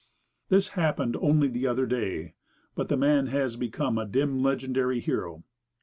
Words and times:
This 0.49 0.69
happened 0.69 1.15
only 1.17 1.47
the 1.47 1.67
other 1.67 1.85
day, 1.85 2.33
but 2.73 2.89
the 2.89 2.97
man 2.97 3.27
has 3.27 3.55
become 3.55 3.99
a 3.99 4.05
dim 4.07 4.41
legendary 4.41 4.99
hero. 4.99 5.43